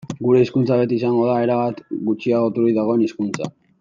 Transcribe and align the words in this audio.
Gure 0.27 0.39
hizkuntza 0.43 0.77
beti 0.79 0.97
izango 1.01 1.27
da 1.31 1.35
erabat 1.47 1.83
gutxiagoturik 2.09 2.77
dagoen 2.79 3.05
hizkuntza. 3.07 3.53